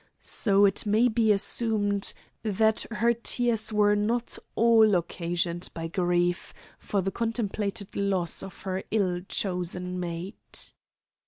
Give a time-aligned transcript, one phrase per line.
[0.23, 7.01] So it may be assumed that her tears were not all occasioned by grief for
[7.03, 10.73] the contemplated loss of her ill chosen mate.